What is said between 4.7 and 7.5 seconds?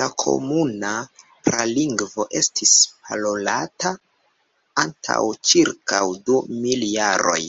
antaŭ ĉirkaŭ du mil jaroj.